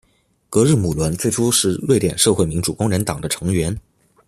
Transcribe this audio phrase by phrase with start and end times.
[0.49, 3.79] 格日姆伦最初是瑞典社会民主工人党的成员。